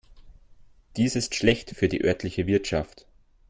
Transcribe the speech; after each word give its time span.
Dies 0.97 1.15
ist 1.15 1.35
schlecht 1.35 1.75
für 1.75 1.87
die 1.87 2.03
örtliche 2.03 2.47
Wirtschaft. 2.47 3.05